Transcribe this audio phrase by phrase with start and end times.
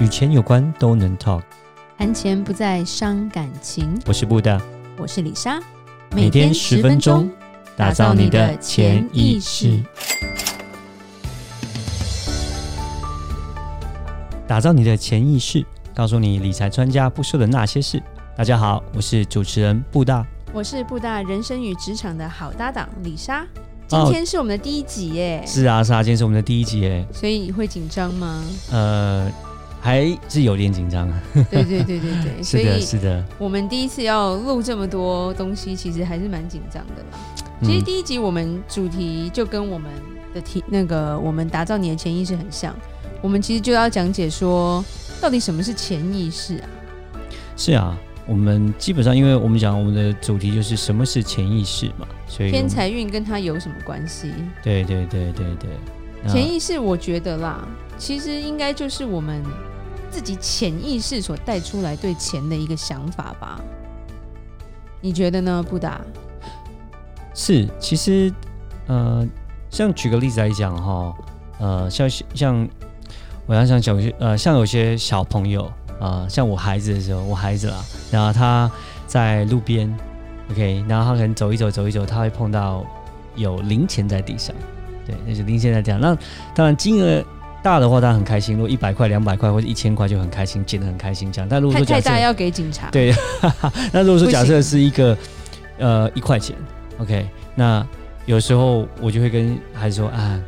[0.00, 1.42] 与钱有关都能 talk，
[1.96, 3.96] 谈钱不再伤感情。
[4.06, 4.60] 我是布大，
[4.98, 5.60] 我是李莎，
[6.10, 7.30] 每天十分钟，
[7.76, 9.80] 打造你的潜意识，
[14.48, 15.64] 打造你的潜意识，
[15.94, 18.02] 告诉你理财专家不说的那些事。
[18.36, 23.46] 大家好，我是主持人布大，我是布大人生与职场的好搭档李莎。
[23.86, 25.40] 今天是我们的第一集耶！
[25.44, 27.06] 哦、是啊，是啊，今天是我们的第一集耶。
[27.12, 28.42] 所以你会紧张吗？
[28.72, 29.30] 呃。
[29.84, 31.22] 还是有点紧张啊！
[31.50, 33.22] 对对对对对， 是的，是的。
[33.38, 37.18] 我们第一次要录这么多东西，其实还是蛮紧张的啦。
[37.62, 39.90] 其实第一集我们主题就跟我们
[40.32, 42.74] 的题那个我们打造你的潜意识很像，
[43.20, 44.82] 我们其实就要讲解说
[45.20, 46.68] 到底什么是潜意识啊？
[47.54, 47.94] 是啊，
[48.26, 54.32] 我们基本上因为我们讲我们的主题就是什么是潜意识嘛，所以偏财运跟它有什么关系？
[54.62, 59.42] 对对对对对，潜意识我觉得啦，其实应该就是我们。
[60.14, 63.60] 自己潜意识所带出来对钱的一个想法吧，
[65.00, 65.60] 你觉得呢？
[65.60, 66.00] 布达？
[67.34, 68.32] 是，其实，
[68.86, 69.26] 呃，
[69.70, 71.12] 像举个例子来讲哈，
[71.58, 72.68] 呃，像像
[73.44, 75.64] 我要想讲，呃，像有些小朋友
[75.98, 78.70] 啊、呃，像我孩子的时候，我孩子啦，然后他
[79.08, 79.92] 在路边
[80.52, 82.86] ，OK，然后他可能走一走，走一走，他会碰到
[83.34, 84.54] 有零钱在地上，
[85.04, 86.16] 对，那就零钱在地上，那
[86.54, 87.20] 当然金额。
[87.64, 88.54] 大的话，他很开心。
[88.54, 91.48] 如果一百块、两百块或者一千块，就很开心，捡得很开心这样。
[91.48, 93.14] 但如果说假设太大要给警察，对，
[93.90, 95.16] 那如果说假设是一个
[95.78, 96.54] 呃一块钱
[96.98, 97.84] ，OK，那
[98.26, 100.38] 有时候我就会跟孩子说啊，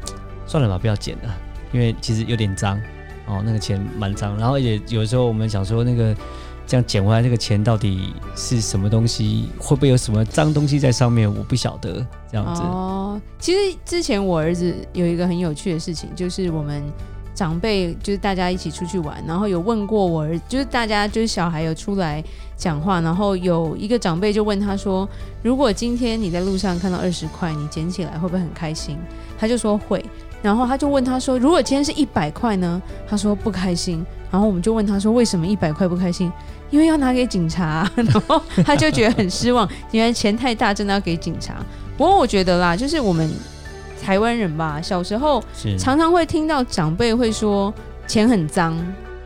[0.46, 1.34] 算了吧，不要捡了，
[1.72, 2.78] 因为其实有点脏
[3.26, 4.36] 哦，那个钱蛮脏。
[4.36, 6.14] 然后也有时候我们想说，那个
[6.66, 9.48] 这样捡回来这个钱到底是什么东西？
[9.58, 11.32] 会不会有什么脏东西在上面？
[11.32, 12.62] 我不晓得这样子。
[12.62, 16.82] 哦，其实之前我儿子有一个很有趣的事情，就是我们。
[17.36, 22.24] 长辈就是大家一起出去玩，然后有问过我儿，就是大家就是小孩有出来
[22.56, 25.06] 讲话，然后有一个长辈就问他说
[25.44, 28.96] ：“如果今天你在路上看到二十块，你捡起来会不会很开心？”
[29.36, 30.02] 他就说会，
[30.40, 34.02] 然后他就问他说：“如果今天是一百块呢？”他说不开心。
[34.36, 36.30] 然后我们就问他说：“为什么一百块不开心？”
[36.68, 37.90] 因为要拿给警察。
[37.96, 41.54] 然后他就觉得很失望，原来钱太大，真的要给警察。
[41.96, 43.30] 不过我觉得啦，就是我们。
[44.02, 45.42] 台湾人吧，小时候
[45.76, 47.72] 常常会听到长辈会说
[48.06, 48.76] 钱很脏，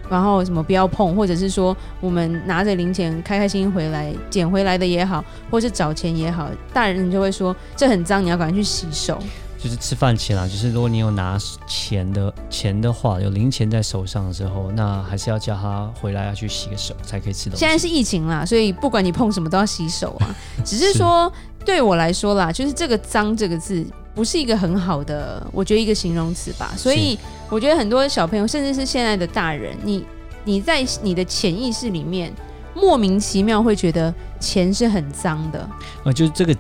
[0.09, 9.19] 然后什么不要碰，或者是说我们拿着零钱开开心心回来捡回来的也好，或是找钱也好，大人就会说这很脏，你要赶快去洗手。
[9.63, 17.61] 就是吃饭前啊，就是如果你有拿钱的钱的话，有零钱在手上的时候，那还是要叫他回来要去洗个手才可以吃东西。
[17.61, 20.35] 现在是疫情啦，所以不管你碰什么都要洗手啊。
[20.65, 23.87] 只是说是对我来说啦，就是这个脏这个字。
[24.13, 26.75] 不是一个很好的，我觉得一个形容词吧。
[26.77, 27.17] 所以
[27.49, 30.05] 我觉得很多小朋友，甚至是现在的大人，你
[30.43, 32.31] 你在你的潜意识里面
[32.75, 35.71] 莫名其妙会觉得钱是很脏的。
[36.05, 36.57] 呃，就是这个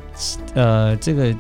[0.54, 1.34] 呃，这个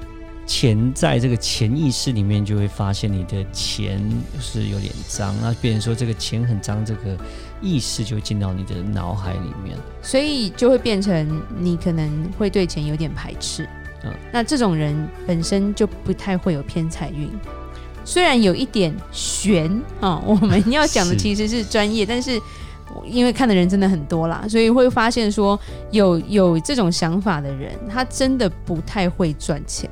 [0.50, 4.02] 钱在这个潜意识里面就会发现你的钱
[4.40, 7.16] 是有点脏，那别人说这个钱很脏，这个
[7.62, 13.62] 意识就会进到你的脑海里面，所以就会变成你可能会对钱有点排斥。
[14.02, 17.30] 嗯，那这种人本身就不太会有偏财运，
[18.04, 20.22] 虽然有一点悬啊、哦。
[20.26, 22.40] 我们要讲的 其实是专业，是但是
[23.06, 25.56] 因为看的人真的很多啦，所以会发现说
[25.92, 29.88] 有有这种想法的人，他真的不太会赚钱，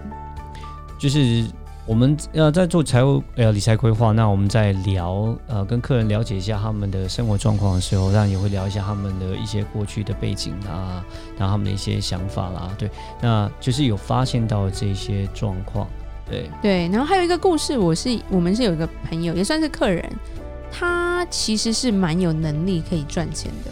[0.99, 1.45] 就是。
[1.89, 11.03] 我们呃在做财务呃理财规划，那我们在聊呃跟客人了解一下他们的生活状况的时候，当然也会聊一下他们的一些过去的背景啊，
[11.39, 12.91] 然后他们的一些想法啦，对，
[13.23, 15.89] 那就是有发现到这些状况，
[16.29, 20.05] 对对，然后还有一个故事，我是我们是有一个朋友，也算是客人，
[20.71, 23.71] 他其实是蛮有能力可以赚钱的，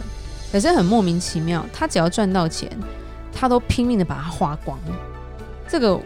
[0.51, 2.67] 可是很莫名其妙，他只要赚到钱，
[3.31, 4.75] 他都拼命的把它花光，
[5.67, 6.01] 这个。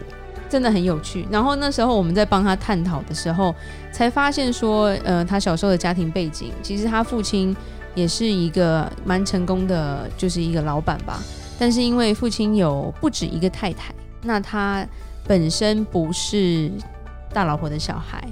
[0.52, 1.26] 真的很有趣。
[1.30, 3.54] 然后那时候我们在帮他探讨的时候，
[3.90, 7.56] 才发现说，呃，他小时候的家庭背景，其实他父亲
[7.94, 11.22] 也是一个蛮成功的，就是一个老板吧。
[11.58, 14.86] 但是因为父亲有不止一个太太，那他
[15.26, 16.70] 本身不是
[17.32, 18.22] 大老婆的小孩。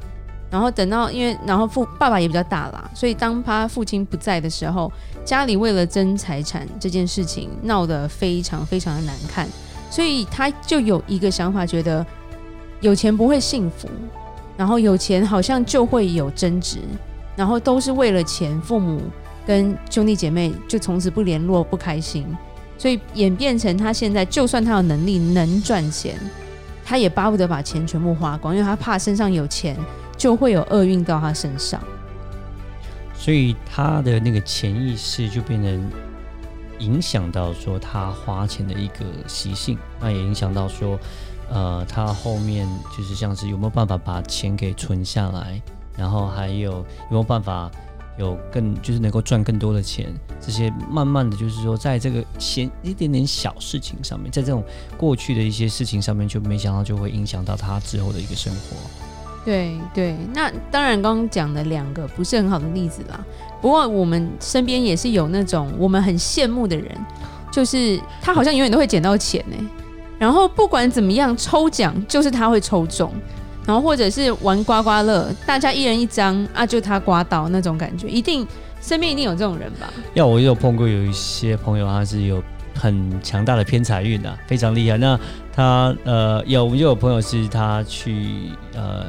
[0.50, 4.92] 然后等到因为，然后父爸爸也比较大啦，所以当他父亲不在的时候，
[5.24, 9.48] 家里为了争财产这件事情闹得非常非常的难看。
[9.90, 12.06] 所以他就有一个想法，觉得
[12.80, 13.88] 有钱不会幸福，
[14.56, 16.78] 然后有钱好像就会有争执，
[17.36, 19.02] 然后都是为了钱，父母
[19.44, 22.24] 跟兄弟姐妹就从此不联络，不开心。
[22.78, 26.18] 所以演变成他现在，就算他有能力能赚钱，
[26.84, 29.76] 他也巴不得把钱全部花光，因为他怕身上有钱
[30.16, 31.78] 就会有厄运到他身上。
[33.12, 35.90] 所以他的那个潜意识就变成
[36.80, 40.98] 影响到说他花钱的一个习性，那也影响到说，
[41.48, 45.62] 呃，他后面就是像是有没有办法把钱给存下来，
[45.96, 47.70] 然后还有有没有办法。
[48.18, 50.12] 有更就是能够赚更多的钱，
[50.42, 54.62] 这些慢慢的就是说，在这个先一点点小事情上面，在这种
[54.98, 58.76] 过去的一些事情上面，就没想到就会影响到他之后的一个生活。
[59.50, 63.18] 对对，那当然刚刚讲的两个不是很好的例子啦。
[63.60, 66.86] 不过我们身边也是有那种我们很羡慕的人，
[67.50, 69.56] 就是他好像永远都会捡到钱呢。
[70.20, 73.12] 然后不管怎么样抽奖，就是他会抽中。
[73.66, 78.46] 然后或者是玩刮刮乐，大家一人一张啊，就他刮到那种感觉，一定
[78.80, 79.92] 身边一定有这种人吧？
[80.14, 82.40] 要我有碰过有一些朋友，他是有
[82.74, 84.96] 很强大的偏财运的，非常厉害。
[84.96, 85.18] 那
[85.52, 89.06] 他呃有，我们就有朋友是他去呃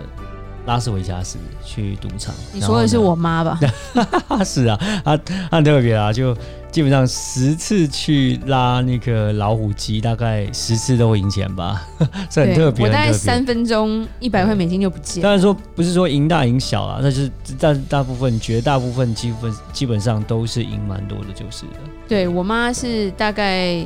[0.66, 2.34] 拉斯维加斯去赌场。
[2.54, 3.60] 你说的是我妈吧？
[4.46, 6.36] 是啊，他他很特别啊，就。
[6.72, 11.86] 基本上十次去拉那个老虎机，大概十次都会赢钱吧，
[12.32, 12.86] 这很特别。
[12.86, 15.22] 我大概三分钟一百块美金就不见。
[15.22, 17.30] 当然说不是说赢大赢小啊，但是
[17.60, 21.74] 但大部分绝大部分基本基本上都是赢蛮多的，就是的。
[22.08, 23.84] 对，我妈是大概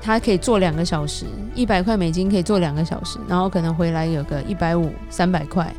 [0.00, 5.72] 他可以做两个小时，一百块美金可以做两个小时，然后可能回来有个一百五三百块，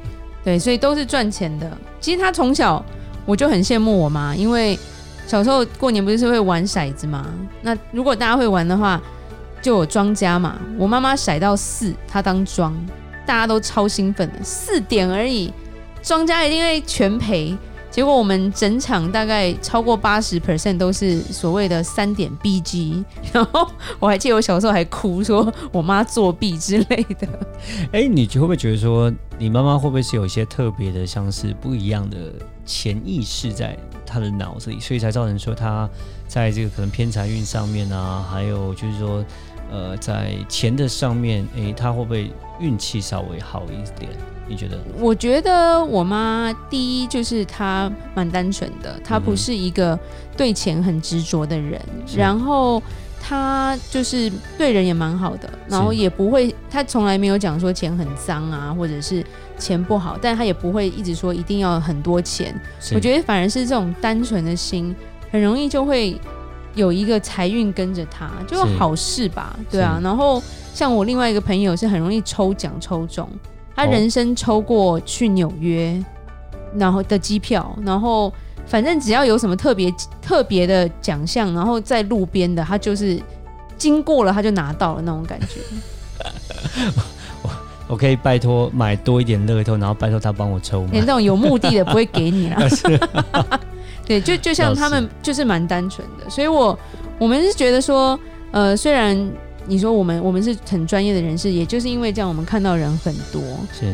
[0.43, 1.71] 对，所以都是赚钱的。
[1.99, 2.83] 其实他从小
[3.25, 4.77] 我就很羡慕我妈，因为。
[5.27, 7.25] 小时候过年不是会玩骰子吗？
[7.61, 8.99] 那如果大家会玩的话，
[9.61, 10.59] 就有庄家嘛。
[10.77, 12.75] 我妈妈骰到四，她当庄，
[13.25, 14.43] 大家都超兴奋的。
[14.43, 15.53] 四点而已，
[16.01, 17.55] 庄家一定会全赔。
[17.91, 23.03] 结果我们整场大概超过八十 percent 都是所谓的三点 BG。
[23.31, 27.27] 然后我还记得我小时候还哭，说我妈作弊之类的。
[27.91, 32.17] 哎，你会不会觉得说，你妈妈会不会是有一些特别的，像是不一样的
[32.65, 33.77] 潜意识在？
[34.13, 35.89] 他的脑子里，所以才造成说他
[36.27, 39.23] 在这个可能偏财运上面啊，还有就是说，
[39.71, 42.29] 呃，在钱的上面，诶，他会不会
[42.59, 44.11] 运气稍微好一点？
[44.47, 44.77] 你觉得？
[44.99, 49.97] 我觉得我妈第一就是她蛮单纯的，她不是一个
[50.35, 52.83] 对钱很执着的人，嗯、然后
[53.19, 59.25] 她就是对人也蛮好的，然后也不会，她从来没有讲说钱很脏啊，或者是。
[59.59, 62.51] 钱不好，但她也不会一直说一定要很多钱。
[62.95, 64.95] 我觉得反而是这种单纯的心，
[65.31, 66.19] 很容易就会
[66.75, 69.55] 有一个财运跟着他，就好事吧？
[69.69, 69.99] 对啊。
[70.03, 70.41] 然后
[70.73, 73.27] 像我另外一个朋友是很容易抽奖抽中，
[73.75, 76.01] 他人生抽过去纽约，
[76.75, 78.31] 然后的机票，然后
[78.65, 83.21] 反正只要有什么特别特别的奖项，然后在路边的他就是
[83.77, 85.59] 经过了他就拿到了那种感觉。
[87.87, 90.85] 我可以拜托买多一点乐透，然后拜托他帮我抽。
[90.93, 92.57] 连这种有目的的不会给你啦。
[94.19, 96.77] 对，就就像他们就是蛮单纯的，所以我
[97.17, 98.19] 我们是觉得说，
[98.51, 99.15] 呃，虽然
[99.67, 103.41] 你说我们我们是很专业的人士，也就是因为这样，我们看到人很多，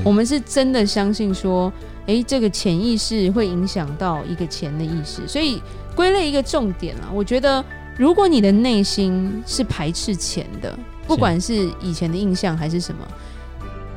[0.04, 1.72] 我们是真的相信说，
[2.08, 5.62] 哎、欸，这个潜意识会影响到一个钱的意识，所以
[5.96, 7.12] 归类一个重点啊。
[7.14, 7.64] 我觉得，
[7.98, 13.08] 如果你的内心是排斥钱的，不管是以前的印象还是什么。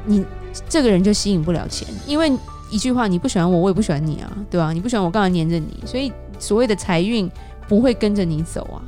[0.07, 0.25] 你
[0.69, 2.33] 这个人就吸引不了钱，因为
[2.71, 4.73] 一句话，你不喜欢我，我也不喜欢你啊，对吧、啊？
[4.73, 5.77] 你不喜欢我，干嘛黏着你？
[5.85, 7.31] 所以所谓的财运
[7.69, 8.79] 不会跟着你走啊。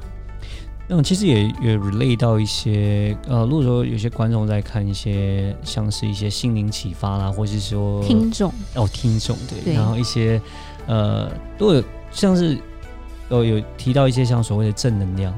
[0.88, 10.40] 那其实也也 relate 到一些呃，如果说有些观众在看一些像是一些心灵启发啦，或是说听众哦，听众对，对，然后一些
[10.87, 12.59] 呃，如果像是
[13.30, 15.33] 有有提到一些像所谓的正能量。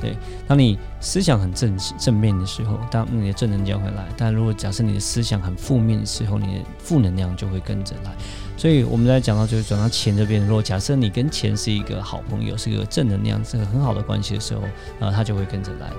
[0.00, 0.16] 对，
[0.48, 8.12] 当你思想很正正面的时候，当你的正能量会来；但如果假设你的思想很负面的时候，你的负能量就会跟着来。
[8.56, 14.62] 所以我们在讲到就是转到钱这边，如果假设你跟钱是一个好朋友，是一个正能量，是个很好的关系的时候，
[15.00, 15.90] 呃，他就会跟着来。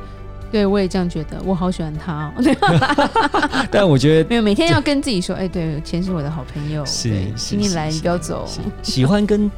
[0.51, 3.65] 对，我也这样觉得，我好喜欢他哦。
[3.71, 8.45] 但我觉得 没有每天要跟自己说，哎，对，钱是我的好朋友，是，请你来，你不要走。
[8.83, 9.49] 喜欢跟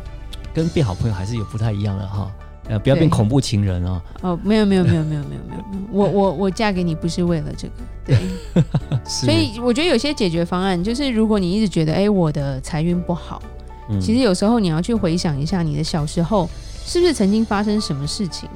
[0.54, 2.32] 跟变好朋友还是有不太一样的哈。
[2.70, 4.02] 呃，不要变恐怖情人哦。
[4.22, 7.74] 哦，没有没有没有没有没有没有，我我我嫁给你不是为了这个，
[8.06, 8.18] 对。
[9.06, 13.42] 所以我觉得有些解决方案就是，如果你一直觉得，哎，我的财运不好，
[13.90, 16.50] 嗯，其实有时候你要去回想一下，你的小时候
[16.86, 18.50] 是不是曾经发生什么事情，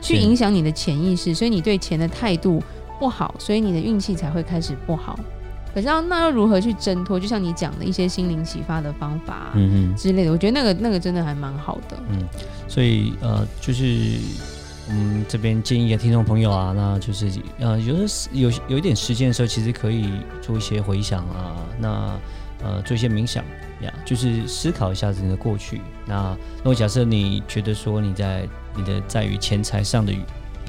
[0.00, 2.62] 去影响你的潜意识，所以你对钱的态度
[2.98, 5.18] 不好，所以你的运气才会开始不好。
[5.74, 7.18] 可是要那要如何去挣脱？
[7.18, 11.96] 就像你讲的一些心灵启发的方法，嗯嗯之类的，我觉得那个那个真的还蛮好的。
[12.10, 12.22] 嗯，
[12.68, 14.18] 所以呃，就是
[14.88, 20.10] 我们这边建议的听众朋友啊，那就是呃，有的有有一点时间的时候，其实可以
[20.40, 21.56] 做一些回想啊。
[21.78, 22.18] 那
[22.62, 23.42] 呃做一些冥想
[23.80, 25.80] 呀，就是思考一下自己的过去。
[26.06, 28.46] 那如果假设你觉得说你在
[28.76, 30.12] 你的在于钱财上的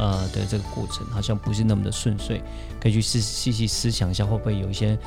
[0.01, 2.41] 呃的这个过程好像不是那么的顺遂，
[2.81, 4.97] 可以去细细细思想一下，会不会有一些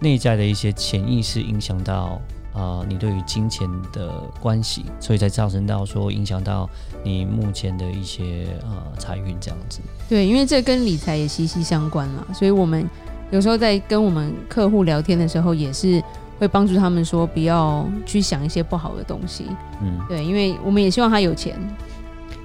[0.00, 2.20] 内在的一些潜意识影响到。
[2.54, 6.68] 啊、呃，你对于金钱的关系，所以才造成到说影响到
[7.04, 9.78] 你目前的一些呃财运这样子。
[10.08, 12.88] 对，因为这跟理财也息息相关了，所以我们
[13.30, 16.02] 有时候在跟我们客户聊天的时候，也是
[16.40, 19.44] 会帮助他们说不要去想一些不好的东西。
[19.80, 21.56] 嗯，对，因为我们也希望他有钱，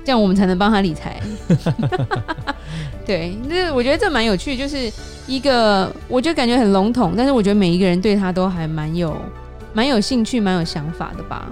[0.03, 1.19] 这样我们才能帮他理财。
[3.05, 4.91] 对，那我觉得这蛮有趣，就是
[5.27, 9.15] 一个我觉得感觉很笼统，但是我觉得每一个人对他都还蛮有。
[9.75, 11.49] 蛮有兴趣，蛮有想法的吧？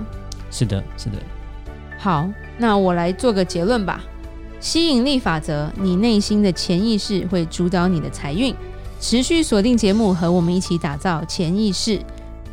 [0.51, 1.15] 是的，是的。
[1.98, 2.29] 好，
[2.60, 4.03] 那我来做个结论吧。
[4.60, 8.53] 吸引力法则，你内心的潜意识会主导你的财运。
[9.00, 12.00] 持续锁定节目，和我们一起打造潜意识。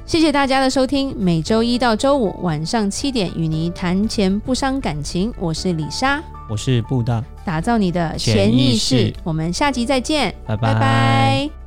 [0.09, 5.31] 谢谢大家的收听，每周一到周五晚上七点与你谈钱不伤感情。
[5.38, 9.12] 我是李莎，我是布达，打造你的潜意识。
[9.23, 10.73] 我们下集再见，拜拜。
[10.73, 11.58] 拜拜。